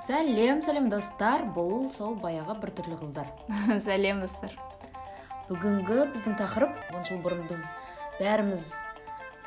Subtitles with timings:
[0.00, 1.44] сәлем сәлем достар.
[1.54, 3.28] Бұл сол баяғы біртүрлі қыздар.
[3.86, 4.54] Сәлем достар.
[5.50, 7.64] Бүгінгі біздің тақырып он жыл бұрын біз
[8.20, 8.64] бәріміз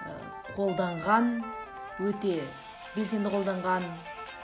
[0.04, 0.14] ә,
[0.58, 1.30] қолданған
[2.04, 2.42] өте
[2.94, 3.88] белсенді қолданған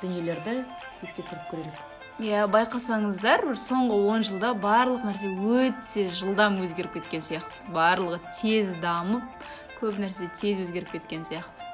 [0.02, 0.62] дүниелерді
[1.04, 1.86] еске түсіріп көрелік.
[2.20, 7.70] Иә байқасаңыздар бір соңғы он жылда барлық нәрсе өте жылдам өзгеріп кеткен сияқты.
[7.76, 9.50] Барлығы тез дамып
[9.80, 11.69] көп нәрсе тез өзгеріп кеткен сияқты.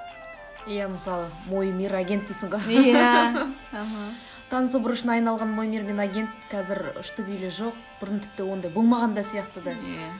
[0.67, 2.79] Иә мысалы мой мир агент дейсің ғой.
[2.91, 3.45] Иә
[4.49, 7.77] танысу бұрышына айналған мой мир мен агент қазір ұшты күйлі жоқ.
[8.01, 9.73] Бұрын тіпті ондай болмаған да сияқты да.
[9.73, 10.11] Иә.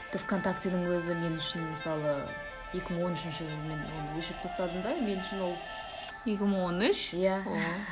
[0.00, 2.18] Тіпті вконтактенің өзі мен үшін мысалы
[2.74, 5.56] 2013 жылы мен оны өшіріп тастадым да мен үшін ол.
[6.26, 7.08] Екі мың он үш?
[7.14, 7.40] Иә.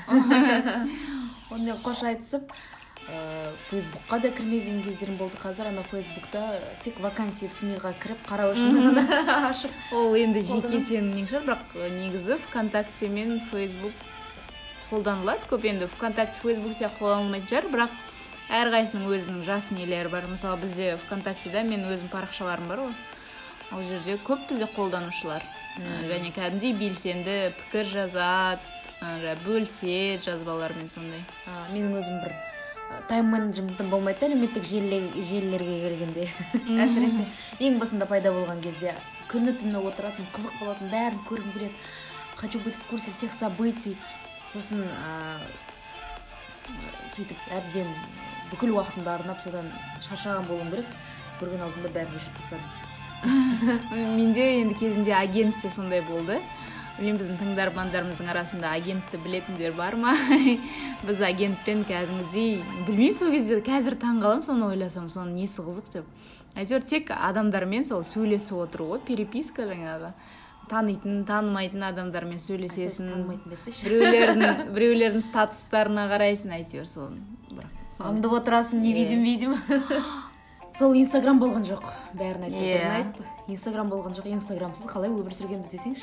[1.55, 2.51] Онымен қош айтысып
[3.69, 5.37] фейсбукқа да кірмеген кездерім болды.
[5.43, 9.05] Қазір ана фейсбукта тек вакансия в сми ға кіріп қарау үшін ғана
[9.51, 13.93] ашып ол енді жеке сенің нең шығар бірақ негізі вконтакте мен фейсбук
[14.91, 15.49] қолданылады.
[15.51, 17.99] Көп енді вконтакте фейсбук сияқты қолданылмайтын шығар бірақ
[18.61, 20.29] әрқайсысының өзінің жас нелері бар.
[20.30, 22.96] Мысалы бізде вконтактеда мен өзім парақшаларым бар ғой.
[23.73, 25.45] Ол жерде көп бізде қолданушылар.
[26.09, 31.24] Және кәдімгідей белсенді пікір жазады бөліседі жазбаларымен сондай.
[31.73, 32.37] Менің өзім бір
[33.09, 36.29] тайм менеджментім болмайды да әлеуметтік желіле- желілерге келгенде.
[36.85, 37.27] Әсіресе
[37.60, 38.95] ең басында пайда болған кезде
[39.30, 41.74] күні түні отыратын қызық болатын бәрін көргім келеді.
[42.37, 43.96] Хочу быть в курсе всех событий.
[44.52, 45.38] Сосын а,
[47.15, 47.88] сөйтіп әбден
[48.51, 49.71] бүкіл уақытымды арнап содан
[50.02, 50.87] шаршаған болуым керек.
[51.40, 52.68] Көрген алдымда бәрін өшіріп тастадым.
[54.18, 56.40] Менде енді кезінде агент те сондай болды.
[56.98, 60.12] Білмеймін біздің тыңдармандарымыздың арасында агентті білетіндер бар ма?
[61.06, 66.09] Біз агентпен кәдімгідей білмеймін сол кезде қазір таңқаламын соны ойласам соның несі қызық деп.
[66.54, 70.12] Әйтеуір тек адамдармен сол сөйлесіп отыру ғой переписка жаңағы.
[70.70, 73.10] Танитын танымайтын адамдармен сөйлесесің
[73.84, 77.19] біреулердің біреулердің статустарына қарайсың әйтеуір соны
[77.50, 79.59] бірақ аңдып отырасың не видим видим.
[80.78, 81.84] Сол инстаграм болған жоқ
[82.19, 82.78] бәрін айтты Иә.
[82.81, 86.03] бәрін айт инстаграм болған жоқ инстаграмсыз қалай өмір сүргенбіз десеңші?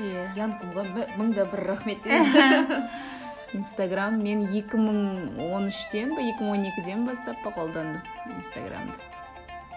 [0.00, 0.84] Иә янкумға
[1.18, 2.06] мың да бір рахмет.
[3.52, 8.00] Инстаграм мен 2013-тен ба 2012-ден бастап па қолдандым
[8.38, 8.94] инстаграмды?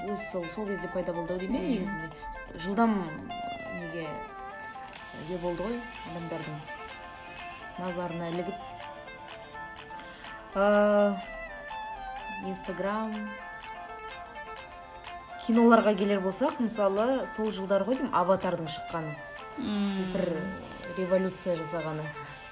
[0.06, 1.66] Өзі сол сол кезде пайда болды ау деймін Иә.
[1.66, 1.70] иә.
[1.74, 2.08] негізінде.
[2.56, 2.96] Жылдам
[3.82, 4.08] неге
[5.28, 5.76] ие болды ғой
[6.14, 6.56] адамдардың
[7.84, 8.56] назарына ілігіп.
[12.48, 13.12] Инстаграм.
[15.46, 19.18] Киноларға келер болсақ мысалы сол жылдар ғой деймін аватардың шыққаны
[19.58, 20.26] бір
[20.98, 22.04] революция жасағаны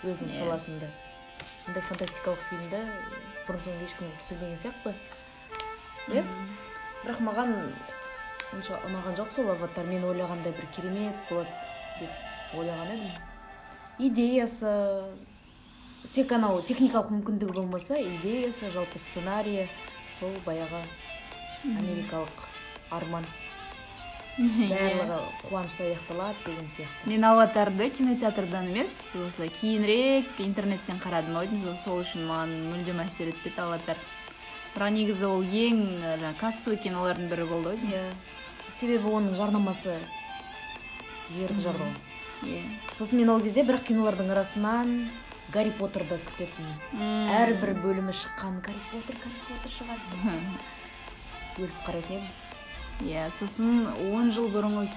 [0.04, 0.38] өзінің Иә.
[0.40, 0.88] саласында.
[1.68, 2.80] Ондай фантастикалық фильмді
[3.48, 4.94] бұрын соңды ешкім түсірмеген сияқты.
[6.12, 6.24] Иә?
[7.04, 7.54] Бірақ маған
[8.54, 9.86] онша ұнаған жоқ сол аватар.
[9.86, 11.50] Мен ойлағандай бір керемет болады
[12.00, 13.12] деп ойлаған едім.
[14.00, 14.74] Идеясы
[16.14, 19.68] тек анау техникалық мүмкіндігі болмаса идеясы жалпы сценарийі
[20.20, 20.82] сол баяғы
[21.64, 22.44] америкалық
[22.92, 23.26] арман.
[24.38, 27.10] Барлығы қуанышта аяқталады деген сияқты.
[27.10, 31.38] Мен аватарды кинотеатрдан емес осылай кейінірек интернеттен қарадым.
[31.38, 33.98] Ау деймін сол үшін маған мүлдем әсер етпеді аватар.
[34.74, 38.16] Бірақ негізі ол ең жаңағы кассовый кинолардың бірі болды деймін иә.
[38.74, 39.94] себебі оның жарнамасы
[41.36, 42.64] жерді жарды ғой иә.
[42.98, 44.96] Сосын мен ол кезде бірақ кинолардың арасынан
[45.54, 51.62] гарри поттерді күтетін әрбір бөлімі шыққан гарри поттер гарри поттер шығады деп.
[51.62, 52.53] Өліп қарайтын едім.
[53.08, 54.90] Иә сосын он жыл бұрынғы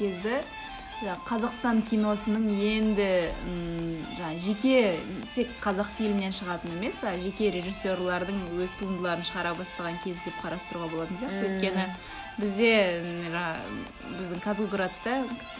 [0.97, 3.07] жаңағы қазақстан киносының енді
[3.45, 4.77] м, жаңағы жеке
[5.37, 10.89] тек қазақ фильмнен шығатын емес а жеке режиссерлардың өз туындыларын шығара бастаған кез деп қарастыруға
[10.95, 11.51] болатын сияқты.
[11.51, 11.85] Өйткені
[12.39, 12.73] бізде
[14.17, 15.19] біздің казгуградта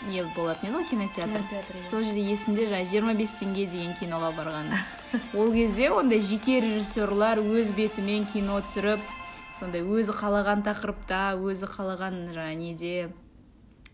[0.09, 1.37] не болатын еді ғой кинотеатр?
[1.37, 1.85] Кинотеатр иә.
[1.91, 4.89] сол жерде есімде жаңағы жиырма бес теңге деген киноға барғанбыз.
[5.37, 9.05] Ол кезде ондай жеке режиссерлар өз бетімен кино түсіріп
[9.59, 12.95] сондай өзі қалаған тақырыпта өзі қалаған жаңағы неде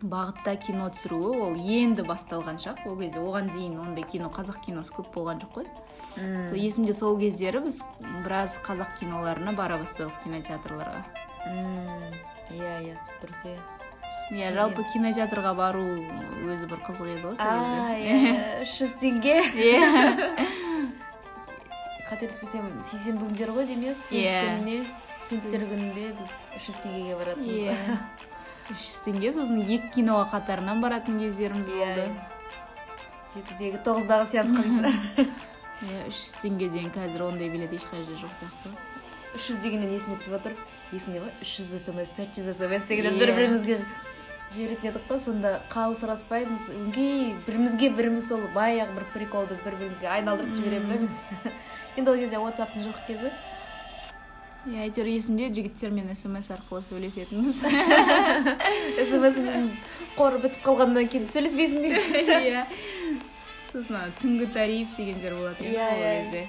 [0.02, 2.82] бағытта кино түсіруі ол енді басталған шақ.
[2.90, 5.68] Ол кезде оған дейін ондай кино қазақ киносы көп болған жоқ қой.
[6.16, 6.48] Мм.
[6.48, 7.82] сол есімде сол кездері біз
[8.24, 11.04] біраз қазақ киноларына бара бастадық кинотеатрларға.
[11.46, 12.18] Мм,
[12.50, 13.56] иә иә дұрыс иә.
[14.32, 15.86] Иә жалпы кинотеатрға бару
[16.50, 17.78] өзі бір қызық еді ғой сол кезде.
[18.02, 19.38] Иә үш жүз теңге.
[19.54, 19.80] Иә.
[22.10, 23.96] Қателеспесем сейсенбі күндері ғой деймін иә.
[24.10, 24.36] Иә.
[24.44, 24.84] күніне.
[25.22, 27.76] Студенттер күнінде біз үш жүз теңгеге баратынбыз иә.
[28.74, 31.90] үш жүз теңге сосын екі киноға қатарынан баратын кездеріміз Иә.
[31.96, 32.06] болды.
[33.34, 34.76] Жетідегі тоғыздағы сеансқымыз
[35.88, 38.72] иә үш жүз теңгеден қазір ондай билет ешқай жерде жоқ сияқты.
[39.38, 40.56] үш жүз дегеннен есіме түсіп отыр.
[40.92, 41.30] Есіңде ма?
[41.40, 43.22] үш жүз смс төрт жүз смс дегеннен Иә.
[43.24, 43.78] бір бірімізге
[44.52, 45.18] жиберетін едік қой.
[45.24, 46.66] Сонда қал сұраспаймыз.
[46.76, 51.22] Өңкей бірімізге біріміз сол баяғы бір приколды бір бірімізге айналдырып жібере береміз
[51.96, 53.32] енді ол кезде ватсаптың жоқ кезі.
[54.68, 57.62] Иә әйтеуір есімде жігіттермен смс арқылы сөйлесетінбіз.
[58.98, 59.64] Смсіміздің
[60.16, 62.02] қоры бітіп қалғаннан кейін сөйлеспейсің дейді.
[62.52, 62.62] Иә.
[63.72, 66.12] Сосын ана түнгі тариф дегендер болатын Иә, ол иә.
[66.22, 66.42] кезде.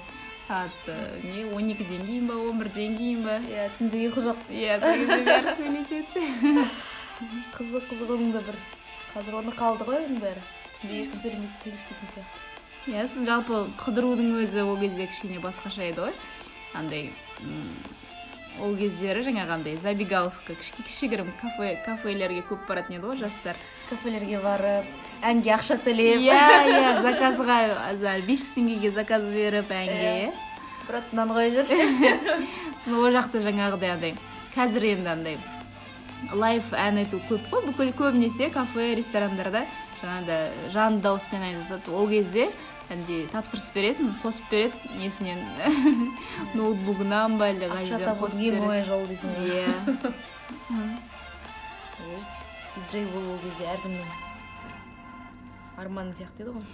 [0.44, 3.38] сағат э, не он екіден кейін ба он бірден кейін ба?
[3.48, 4.42] Иә түнде ұйқы жоқ.
[4.52, 6.24] Иә сол кезде бәрі сөйлеседі.
[7.56, 8.58] Қызық қызық оның да бір.
[9.14, 10.42] Қазір оны қалды ғой оның бәрі.
[10.82, 12.44] Түнде ешкім сөйлемейді сөйлеспейтін сияқты.
[12.92, 16.18] Иә сосын жалпы қыдырудың өзі ол кезде кішкене басқаша еді ғой.
[16.74, 17.10] Андай
[18.62, 23.58] ол кездері жаңағы андай забегаловка кішігірім кафе кафелерге көп баратын еді ғой жастар.
[23.88, 24.86] Кафелерге барып
[25.26, 26.22] әнге ақша төлеп.
[26.22, 27.58] Иә иә заказға
[27.98, 30.12] за бес жүз теңгеге заказ беріп әнге.
[30.28, 30.30] Иә.
[30.86, 31.80] Брат мынаны қоя жүрші
[32.84, 34.14] сосын ол жақта жаңағыдай андай
[34.54, 35.38] қазір енді андай
[36.32, 37.64] лайв ән айту көп қой.
[37.70, 39.64] Бүкіл көбінесе кафе ресторандарда
[40.02, 42.50] жаңағыдай жанды дауыспен айтады ол кезде
[42.88, 44.12] кәдімгідей тапсырыс бересің?
[44.22, 45.40] Қосып береді несінен?
[46.58, 49.46] Ноутбугынан ба әлде қай жерден қосып ең оңай жолы дейсің ғой.
[49.54, 49.70] Иә.
[52.74, 54.08] Диджей болу ол кезде әркімнің
[55.80, 56.64] арманы сияқты еді ғой.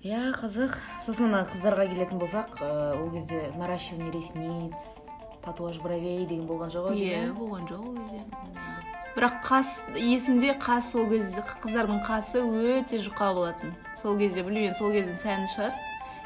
[0.00, 0.78] Иә қызық.
[1.04, 5.06] Сосын ана қыздарға келетін болсақ ол кезде наращивание ресниц
[5.44, 8.20] татуаж бровей деген болған жоқ ау иә болған жоқ ол кезде.
[9.16, 13.72] Бірақ қас есімде қас ол кезде қыздардың қасы өте жұқа болатын.
[14.00, 15.74] Сол кезде білмеймін сол кездің сәні шығар.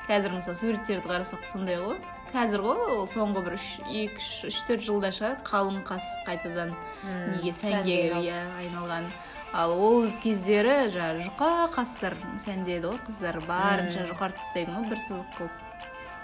[0.09, 1.97] Қазір мысалы суреттерді қарасақ сондай ғой.
[2.35, 6.75] Қазір ғой ол соңғы бір үш екі үш үш төрт жылда шығар қалың қас қайтадан
[6.75, 9.07] Мм, неге сәнге иә айналған.
[9.55, 14.11] Ал ол кездері жаңағы жұқа қастар сәндеді ғой қыздар барынша Мм.
[14.13, 15.61] жұқартып тастайтын ғой бір сызық қылып.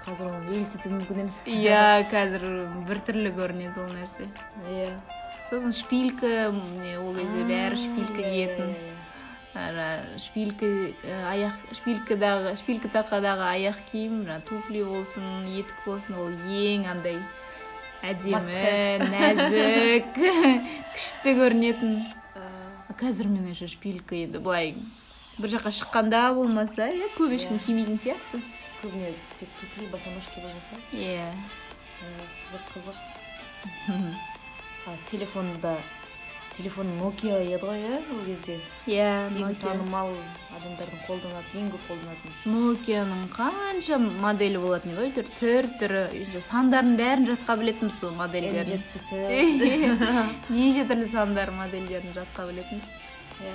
[0.05, 1.41] Қазір оны елестету мүмкін емес.
[1.47, 2.45] Иә қазір
[2.89, 4.27] біртүрлі көрінеді ол нәрсе.
[4.69, 4.91] Иә.
[5.51, 8.71] Сосын шпилька міне ол кезде бәрі шпилька киетін
[10.23, 10.69] шпилька
[11.33, 17.19] аяқ шпилькадағы шпилька тақадағы аяқ киім жаңағы туфли болсын етік болсын ол ең андай
[18.07, 20.15] әдемі нәзік
[20.95, 21.99] күшті көрінетін
[23.01, 24.77] қазір мен уже шпилька енді былай
[25.41, 28.39] бір жаққа шыққанда болмаса иә көп ешкім кимейтін сияқты
[28.85, 31.31] көбіне тек туфли босоножки болмаса иә
[32.45, 34.30] қызық қызық
[35.11, 35.77] телефонда
[36.53, 38.57] телефон nokia еді ғой иә ол кезде?
[38.91, 40.11] Иә ең танымал
[40.57, 42.35] адамдардың қолданатын ең көп қолданатын.
[42.51, 48.73] Нокияның қанша моделі болатын еді ғой әйтеуір түр түрі сандарын бәрін жатқа білетінбіз сол модельдерін
[48.75, 49.21] жетпісі
[50.57, 52.91] неше түрлі сандар модельдерін жатқа білетінбіз.
[53.41, 53.55] Иә.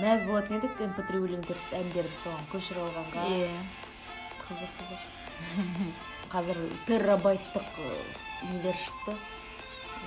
[0.00, 3.26] Мәз болатын едік mp три өлеңдерді әндерді соған көшіріп алғанға.
[3.34, 3.50] Иә.
[4.46, 5.02] Қызық қызық.
[6.30, 7.90] Қазір терабайттық ы,
[8.42, 9.16] нелер шықты?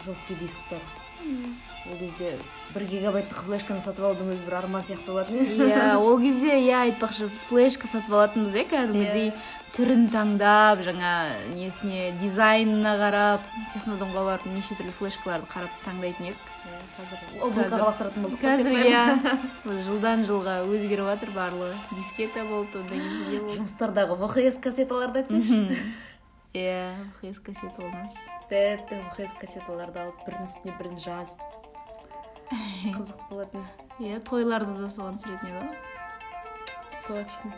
[0.05, 0.81] Жесткий дисктер
[1.23, 2.37] ол кезде
[2.73, 5.41] бір гигабайттық флешканы сатып алудың өзі бір арман сияқты болатын.
[5.67, 9.29] Иә ол кезде иә айтпақшы флешка сатып алатынбыз иә кәдімгідей
[9.75, 11.11] түрін таңдап жаңа
[11.55, 16.49] несіне дизайнына қарап технодомға барып неше түрлі флешкаларды қарап таңдайтын едік.
[16.63, 19.03] Иә, қазір лақтыратын болдық қазір иә
[19.87, 21.75] жылдан жылға өзгеріп жатыр барлығы.
[21.97, 25.83] Дискета болды одан кейін жұмыстардағы вхс кассеталарды айтсайшы.
[26.53, 28.15] Иә хс кассета болмас
[28.49, 31.39] тіпті вхс кассеталарды алып бірінің үстіне бірін жазып
[32.93, 33.63] қызық болатын.
[33.97, 37.53] Иә тойларды да соған түсіретін еді ғой точно.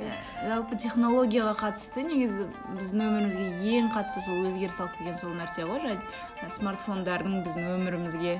[0.00, 0.14] Иә,
[0.46, 2.46] жалпы технологияға қатысты негізі
[2.78, 8.36] біздің өмірімізге ең қатты сол өзгеріс алып келген сол нәрсе ғой жаңа смартфондардың біздің өмірімізге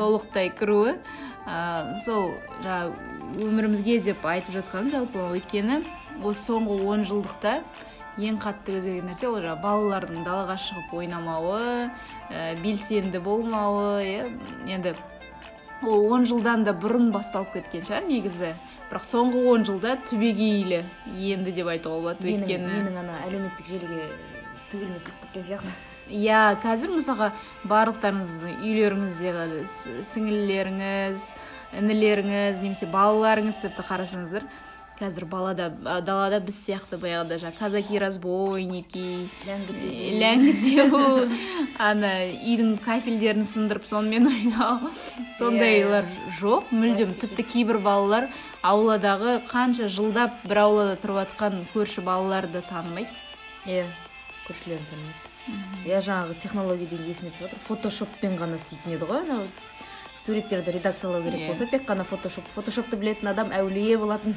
[0.00, 0.96] толықтай кіруі.
[1.46, 2.34] Ә, сол
[2.66, 5.78] жаңағы өмірімізге деп айтып жатқаным жалпы өйткені
[6.26, 7.60] осы соңғы он жылдықта
[8.18, 11.60] ең қатты өзгерген нәрсе ол жаңағы балалардың далаға шығып ойнамауы
[12.30, 14.24] ә, белсенді болмауы иә.
[14.66, 14.94] Енді
[15.86, 18.54] ол он жылдан да бұрын басталып кеткен шығар негізі.
[18.90, 20.82] Бірақ соңғы он жылда түбегейлі
[21.14, 22.66] енді деп айтуға болады өйткені.
[22.72, 24.08] менің ана әлеуметтік желіге
[24.72, 25.76] түгелімен кіріп кеткен сияқты.
[26.08, 27.30] Иә қазір мысалға
[27.68, 28.30] барлықтарыңыз
[28.64, 31.24] үйлеріңіздегі с- сіңілілеріңіз
[31.78, 34.46] інілеріңіз немесе балаларыңыз тіпті қарасаңыздар
[34.98, 35.68] қазір балада
[36.02, 39.04] далада біз сияқты баяғыда жаңағы казаки разбойники
[39.46, 41.02] ләңгі ләңгітеу
[41.88, 44.90] ана үйдің кафельдерін сындырып сонымен ойнау.
[45.38, 46.08] Сондайлар
[46.40, 46.72] жоқ.
[46.74, 48.28] Мүлдем тіпті кейбір балалар
[48.66, 53.14] ауладағы қанша жылдап бір аулада тұрып жатқан көрші балаларды танымайды.
[53.70, 53.86] Иә
[54.48, 55.28] көршілерін танымайды.
[55.86, 59.46] Иә жаңағы технология деген есіме түсіп жатыр фотошоппен ғана істейтін еді ғой анау.
[60.18, 61.46] Суреттерді редакциялау керек Иә.
[61.48, 64.34] болса тек қана фотошоп фотошопты білетін адам әулие болатын.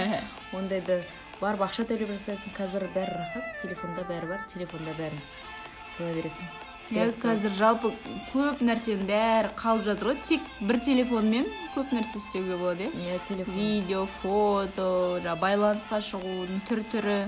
[0.58, 1.02] Ондайды
[1.40, 2.52] барып ақша төлеп жасайсың.
[2.56, 3.54] Қазір бәрі рахат.
[3.62, 5.22] Телефонда бәрі бар телефонда бәрін
[5.96, 6.50] сала бересің.
[6.92, 7.92] Иә қазір жалпы
[8.34, 10.18] көп нәрсенің бәрі қалып жатыр ғой.
[10.28, 13.18] Тек бір телефонмен көп нәрсе істеуге болады иә?
[13.28, 13.54] Телефон.
[13.54, 14.88] Видео фото
[15.22, 17.18] жаңағы байланысқа шығудың түр түрі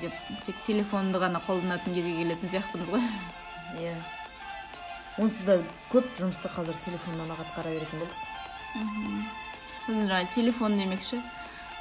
[0.00, 0.14] деп
[0.46, 3.02] тек телефонды ғана қолданатын кезге келетін сияқтымыз ғой.
[3.82, 3.92] Иә.
[5.18, 5.58] Онсыз да
[5.92, 8.18] көп жұмысты қазір телефоннан ақ атқара беретін болдық.
[9.84, 11.20] Сосын жаңағы телефон демекші.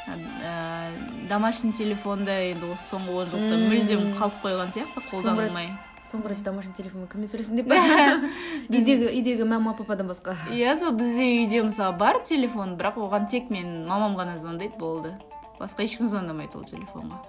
[0.03, 0.91] Ә,
[1.29, 5.69] домашний телефонда енді осы соңғы он жылда мүлдем қалып қойған сияқты қолданылмай.
[6.03, 7.71] соңғы рет домашний телефонмен кіммен сөйлестің деп
[8.69, 10.35] үйдегі үйдегі мама пападан басқа.
[10.51, 15.15] Иә сол бізде үйде мысалы бар телефон бірақ оған тек мен мамам ғана звондайды болды.
[15.61, 17.23] Басқа ешкім звондамайды ол телефонға.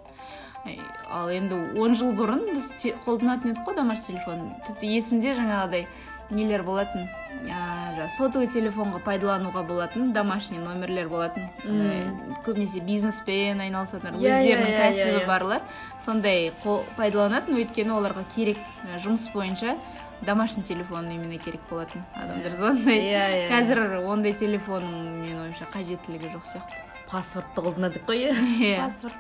[1.11, 2.71] Ал енді он жыл бұрын біз
[3.05, 4.53] қолданатын едік қой домашний телефон.
[4.67, 5.87] Тіпті есімде жаңағыдай
[6.31, 7.05] нелер болатын.
[7.45, 11.51] Жаңағы сотовый телефонға пайдалануға болатын домашний номерлер болатын.
[11.69, 12.07] Андай
[12.47, 15.27] көбінесе бизнеспен айналысатындар Иә, өздерінің иә, иә, кәсібі иә, иә.
[15.29, 15.61] барлар.
[16.05, 16.53] Сондай
[16.97, 18.59] пайдаланатын өйткені оларға керек
[19.05, 19.77] жұмыс бойынша
[20.25, 26.49] домашний телефон именно керек болатын адамдар звондайды Иә, қазір ондай телефонның менің ойымша қажеттілігі жоқ
[26.55, 26.83] сияқты.
[27.11, 28.31] Паспортты қолданадық қой.
[28.31, 28.77] Иә Иә.
[28.87, 29.15] паспорт.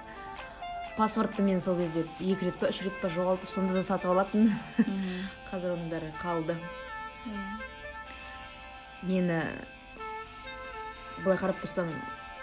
[0.96, 4.52] Паспортты мен сол кезде екі рет па үш рет па жоғалтып сонда да сатып алатын.
[5.50, 6.56] Қазір оның бәрі қалды.
[9.02, 9.40] Мені
[11.24, 11.90] былай қарап тұрсаң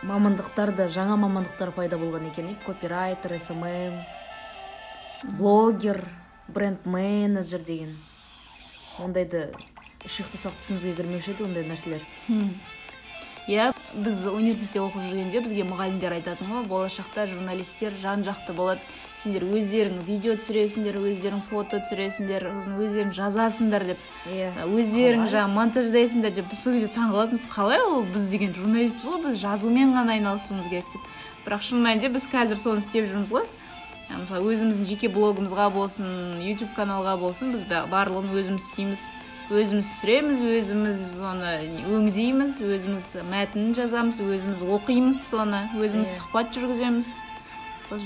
[0.08, 2.56] мамандықтар да жаңа мамандықтар пайда болған екен.
[2.66, 4.02] Копирайтер смм
[5.38, 6.04] блогер
[6.48, 7.96] бренд менеджер деген.
[9.00, 9.52] Ондайды
[10.06, 12.04] үш ұйықтасақ түсімізге кірмеуші еді ондай нәрселер.
[13.52, 18.80] Иә біз университетте оқып жүргенде бізге мұғалімдер айтатын ғой болашақта журналисттер жан жақты болады.
[19.22, 24.00] Сендер өздерің видео түсіресіңдер өздерің фото түсіресіңдер сосын өздерің жазасыңдар деп.
[24.32, 24.48] Иә.
[24.66, 25.34] Өздерің Қалай?
[25.36, 26.48] жаңағы монтаждайсыңдар деп.
[26.50, 30.90] Біз сол кезде таңқалатынбыз қалай ол біз деген журналистпіз ғой біз жазумен ғана айналысуымыз керек
[30.96, 31.06] деп.
[31.46, 33.46] Бірақ шын мәнінде біз қазір соны істеп жүрміз ғой.
[34.10, 39.06] Ә, мысалы өзіміздің жеке блогымызға болсын ютуб каналға болсын біз ба- барлығын өзіміз істейміз.
[39.52, 41.52] Өзіміз түсіреміз өзіміз соны
[41.92, 46.16] өңдейміз өзіміз мәтінін жазамыз өзіміз оқимыз соны өзіміз Иә.
[46.20, 47.10] сұхбат жүргіземіз.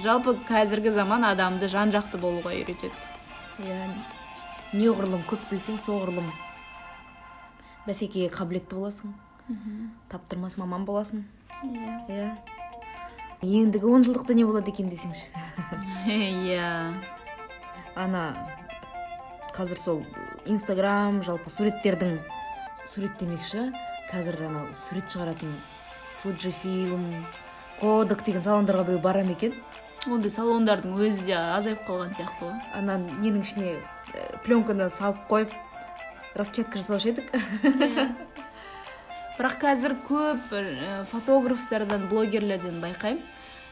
[0.02, 2.90] Жалпы қазіргі заман адамды жан жақты болуға үйретеді.
[3.62, 3.78] Иә
[4.74, 6.32] неғұрлым көп білсең соғұрлым.
[7.86, 9.14] Бәсекеге қабілетті боласың.
[10.10, 11.24] Таптырмас маман боласың.
[11.62, 12.32] Иә
[13.46, 15.30] ендігі он жылдықта не болады екен десеңші?
[16.10, 16.94] Иә
[17.96, 18.55] ана
[19.56, 20.02] қазір сол
[20.52, 22.18] инстаграм жалпы суреттердің
[22.92, 23.70] сурет демекші
[24.10, 25.54] қазір анау сурет шығаратын
[26.20, 27.06] фуджифилм
[27.80, 29.56] кодек деген салондарға біреу бара ма екен?
[30.12, 32.60] Ондай салондардың өзі де азайып қалған сияқты ғой.
[32.76, 33.72] Ана ненің ішіне
[34.12, 35.56] ә, пленканы салып қойып
[36.36, 37.32] распечатка жасаушы едік.
[39.40, 43.24] Бірақ қазір көп ә, фотографтардан блогерлерден байқаймын.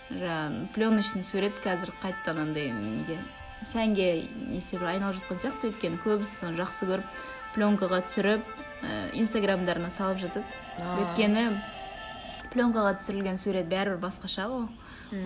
[0.09, 3.19] Жаңағы пленочный сурет қазір қайтадан андай неге
[3.67, 4.07] сәнге
[4.49, 7.19] не істеп айналып жатқан сияқты өйткені көбісі соны жақсы көріп
[7.53, 8.45] пленкаға түсіріп
[8.83, 10.45] ә, инстаграмдарына салып жатады.
[10.79, 11.45] Өйткені
[12.53, 14.67] пленкаға түсірілген сурет бәрібір басқаша ғой.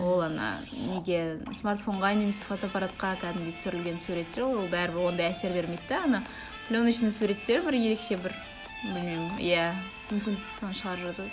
[0.04, 0.58] Ол ана
[0.90, 6.24] неге смартфонға немесе фотоаппаратқа кәдімгідей түсірілген сурет же ол бәрібір ондай әсер бермейді да ана.
[6.68, 8.36] Пленочный суреттер бір ерекше бір
[8.84, 9.70] білмеймін иә.
[10.12, 10.36] Мүмкін.
[10.60, 11.32] Соны шығарып жатады.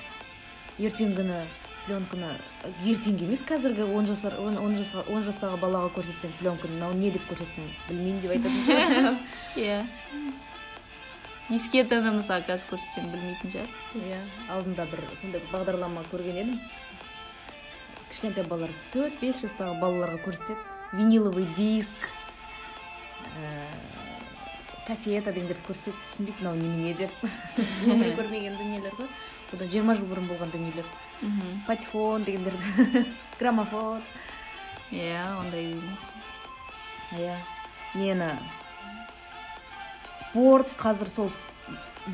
[0.79, 1.41] Ертеңгі күні
[1.87, 2.31] пленканы.
[2.85, 7.11] Ертеңгі емес қазіргі он жасар он, он, жасқа, он жастағы балаға көрсетсең пленканы мынау не
[7.15, 9.19] деп көрсетсең білмеймін деп айтатын шығар.
[9.65, 9.81] Иә.
[11.49, 13.73] Дискетаны мысалы қазір көрсетсем білмейтін шығар.
[14.01, 14.21] Иә
[14.57, 16.61] алдында бір сондай бір бағдарлама көрген едім.
[18.11, 20.61] Кішкентай балалар төрт бес жастағы балаларға көрсетеді.
[20.95, 22.09] Виниловый диск.
[23.35, 23.51] Ә,
[24.87, 27.25] кассета дегендерді көрсетеді түсінбейді мынау немене деп.
[27.89, 29.09] Өмірі көрмеген дүниелер ғой.
[29.55, 30.89] Одан жиырма жыл бұрын болған дүниелер.
[31.67, 33.05] Патефон дегендерді.
[33.41, 34.03] Граммофон.
[34.93, 36.05] Иә ондай емес.
[37.17, 37.37] Иә.
[37.95, 38.33] Нені?
[40.15, 41.31] Спорт қазір сол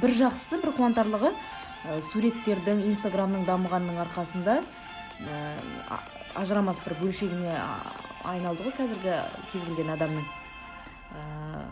[0.00, 6.00] бір жақсысы бір қуантарлығы ә, суреттердің инстаграмның дамығанның арқасында ә,
[6.39, 7.57] ажырамас бір бөлшегіне
[8.29, 9.17] айналды ғой қазіргі
[9.53, 10.29] кез келген адамның.
[11.11, 11.65] Ә,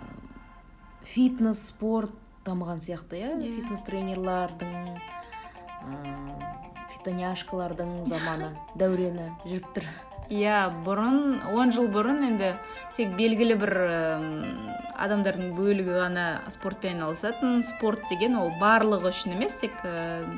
[1.08, 2.12] фитнес спорт
[2.44, 3.30] дамыған сияқты иә?
[3.38, 3.54] Иә.
[3.56, 4.74] фитнес тренерлардың
[5.88, 5.94] ә,
[6.92, 9.88] фитоняшкалардың заманы дәурені жүріп тұр.
[10.28, 12.52] Иә бұрын он жыл бұрын енді
[12.96, 13.74] тек белгілі бір
[15.00, 17.62] адамдардың бөлігі ғана спортпен айналысатын.
[17.64, 20.28] Спорт деген ол барлығы үшін емес тек ә,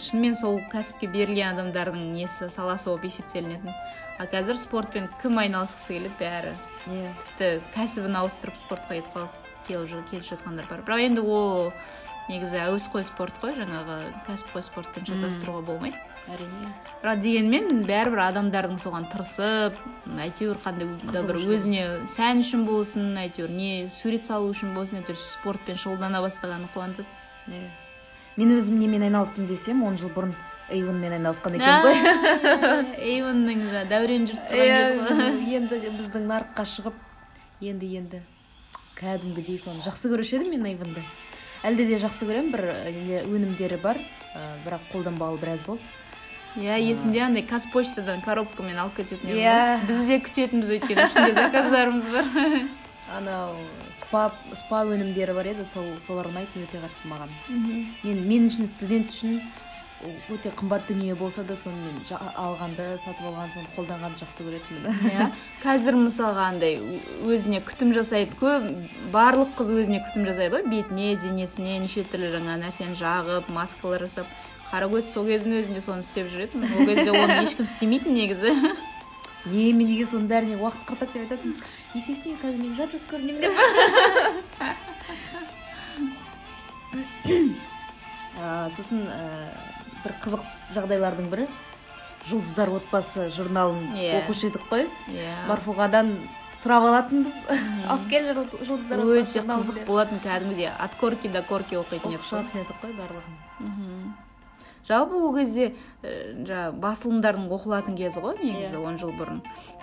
[0.00, 3.76] шынымен сол кәсіпке берілген адамдардың несі саласы болып есептелінетін.
[4.16, 6.54] А қазір спортпен кім айналысқысы келеді бәрі?
[6.88, 7.10] Иә.
[7.20, 9.42] Тіпті кәсібін ауыстырып спортқа кетіп қалып
[10.10, 11.72] келіп жатқандар бар бірақ енді ол
[12.30, 16.00] негізі әуесқой спорт қой жаңағы кәсіпқой спортпен шатастыруға болмайды
[16.32, 19.78] әрине бірақ дегенмен бәрібір адамдардың соған тырысып
[20.26, 25.22] әйтеуір қандай да бір өзіне сән үшін болсын әйтеуір не сурет салу үшін болсын әйтеуір
[25.22, 27.06] спортпен шұғылдана бастағаны қуантады
[27.46, 27.70] иә
[28.36, 30.34] мен өзім немен айналыстым десем он жыл бұрын
[30.68, 36.98] эйвонмен айналысқан екенмін ғой эйвонның жаңағы дәурен жүріп тұрған енді біздің нарыққа шығып
[37.70, 38.20] енді енді
[39.00, 41.02] кәдімгідей соны жақсы көруші едім мен эйвонды
[41.66, 42.64] әлде де жақсы көремін бір
[43.26, 44.00] өнімдері бар
[44.64, 45.82] бірақ қолданбағалы біраз болды.
[46.56, 49.56] Иә есімде андай қазпочтадан коробкамен алып кететін едім Иә.
[49.82, 49.86] ғой.
[49.90, 52.30] біз де күтетінбіз өйткені ішінде заказдарымыз бар.
[53.16, 53.52] Анау
[53.92, 57.30] спа спа өнімдері бар еді сол солар ұнайтын өте қатты маған.
[58.02, 59.40] Мен мен үшін студент үшін
[60.30, 64.92] өте қымбат дүние болса да соны мен жа- алғанды сатып алған соны қолданғанды жақсы көретінмін.
[65.12, 65.30] Иә
[65.62, 66.76] қазір мысалға андай
[67.24, 68.62] өзіне күтім жасайды көп
[69.14, 74.26] барлық қыз өзіне күтім жасайды ғой бетіне денесіне неше түрлі жаңа нәрсені жағып маскалар жасап.
[74.66, 78.50] Қаракөз сол кездің өзінде соны істеп жүретін ол кезде оны ешкім істемейтін негізі.
[79.46, 81.54] Не мен неге соның бәріне уақыт құртады деп айтатын
[81.94, 83.54] есесіне қазір мен жап жас көрінемін деп.
[88.76, 89.10] Сосын ә,
[90.06, 90.46] бір қызық
[90.78, 91.46] жағдайлардың бірі.
[92.26, 94.22] Жұлдыздар отбасы журналын Иә.
[94.24, 94.88] оқушы едік қой.
[95.12, 95.34] Иә.
[95.46, 96.08] Марфуғадан
[96.58, 97.36] сұрап алатынбыз.
[97.90, 100.72] Алып кел жұл- жұлдыздар отбасы өте қызық болатын кәдімгідей.
[100.74, 102.30] От корки до корки оқитын едік қой.
[102.32, 103.36] Шығатын едік қой барлығын.
[103.60, 103.85] Мхм.
[104.86, 106.10] Жалпы ол кезде ә,
[106.46, 108.82] жаңағы басылымдардың оқылатын кезі ғой негізі Иә.
[108.86, 109.40] он жыл бұрын.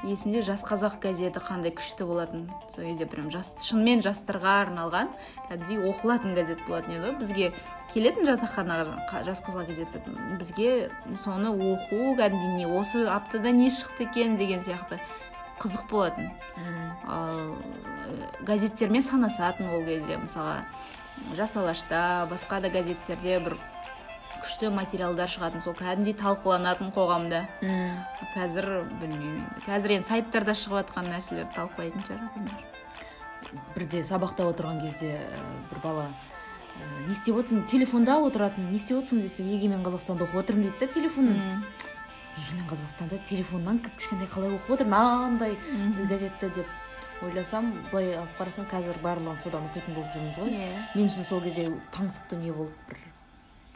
[0.08, 5.12] Есімде жас қазақ газеті қандай күшті болатын сол кезде прям жас шынымен жастарға арналған
[5.50, 7.18] кәдімгідей оқылатын газет болатын еді ғой.
[7.20, 7.52] Бізге
[7.94, 10.02] келетін жатақханаға жас қазақ газеті
[10.40, 15.02] бізге соны оқу кәдімгідей не осы аптада не шықты екен деген сияқты
[15.60, 16.32] қызық болатын.
[17.08, 20.64] Ал ә, газеттермен санасатын ол кезде мысалға
[21.36, 23.58] жас алашта басқа да газеттерде бір
[24.44, 27.40] күшті материалдар шығатын сол кәдімгідей талқыланатын қоғамда.
[28.36, 28.68] Қазір
[29.00, 29.64] білмеймін енді.
[29.68, 32.70] Қазір енді сайттарда шығып жатқан нәрселерді талқылайтын шығар адамдар
[33.76, 35.18] бірде сабақта отырған кезде
[35.70, 37.66] бір бала ә, не істеп отырсың?
[37.70, 39.22] телефонда отыратын не істеп отырсың?
[39.22, 41.64] десем егемен қазақстанда оқып отырмын дейді да телефоннан Мм.
[42.40, 45.58] егемен қазақстанда телефоннан кіп кішкентай қалай оқып отыр мынандай
[46.10, 50.50] газетті деп ойласам былай алып қарасам қазір барлығын содан оқитын болып жүрміз ғой.
[50.50, 50.72] Иә.
[50.96, 52.98] Мен үшін сол кезде таңсық дүние болып бір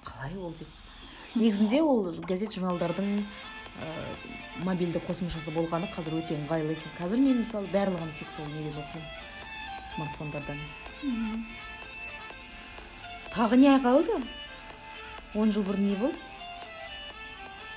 [0.08, 0.68] қалай ол деп.
[1.36, 3.88] Негізінде ол газет журналдардың ә,
[4.66, 6.96] мобильді қосымшасы болғаны қазір өте ыңғайлы екен.
[6.98, 9.08] Қазір мен мысалы барлығын тек сол неден оқимын?
[9.94, 10.58] Смартфондардан.
[13.36, 14.18] Тағы не қалды
[15.36, 16.18] он жыл бұрын не болды?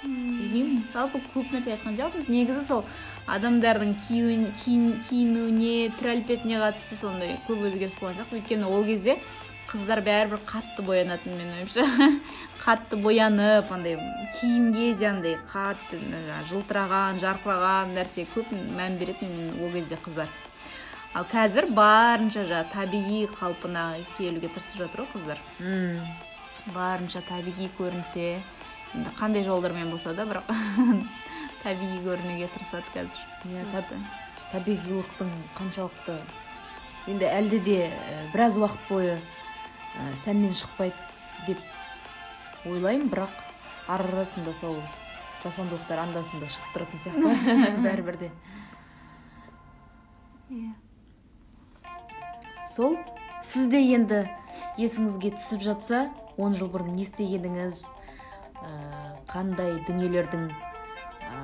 [0.02, 0.84] Білмеймін.
[0.94, 2.30] Жалпы көп нәрсе айтқан жоқпыз.
[2.32, 2.84] Негізі сол
[3.28, 9.18] адамдардың киінуіне түр әлпетіне қатысты сондай көп өзгеріс болған сияқты өйткені ол кезде
[9.70, 11.84] қыздар бәрібір қатты боянатын менің ойымша.
[12.64, 13.94] Қатты боянып андай
[14.40, 16.00] киімге де андай қатты
[16.50, 20.26] жылтыраған жарқыраған нәрсе көп мән беретін мен ол кезде қыздар.
[21.14, 23.84] Ал қазір барынша жаңағы табиғи қалпына
[24.18, 25.38] келуге тырысып жатыр ғой қыздар.
[26.74, 28.26] Барынша табиғи көрінсе
[28.94, 30.50] енді қандай жолдармен болса да бірақ
[31.64, 33.22] табиғи көрінуге тырысады қазір.
[33.50, 33.96] Иә таб-
[34.52, 36.18] табиғилықтың қаншалықты
[37.10, 37.78] енді әлде де
[38.34, 39.16] біраз уақыт бойы
[39.96, 40.96] ә, сәннен шықпайды
[41.46, 41.58] деп
[42.66, 43.32] ойлаймын бірақ
[43.88, 44.76] ар арасында сол
[45.42, 48.30] жасандылықтар андасында шығып тұратын сияқты бәрібір де.
[50.50, 50.72] Иә.
[52.66, 52.98] сол
[53.42, 54.24] сіз де енді
[54.78, 58.70] есіңізге түсіп жатса он жыл бұрын не істегеніңіз ә,
[59.30, 61.40] қандай дүниелердің ә,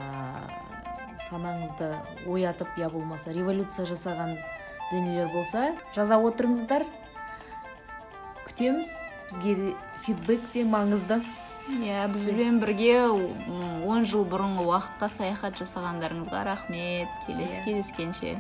[1.28, 1.92] санаңызды
[2.26, 4.37] оятып я болмаса революция жасаған
[4.90, 6.85] дүниелер болса жаза отырыңыздар.
[8.57, 8.88] Күтеміз
[9.29, 9.73] бізге де
[10.07, 11.19] фидбэк те маңызды.
[11.69, 17.09] Иә бізбен бірге м, он жыл бұрынғы уақытқа саяхат жасағандарыңызға рахмет.
[17.27, 17.64] Келесі Иә.
[17.64, 18.37] кездескенше.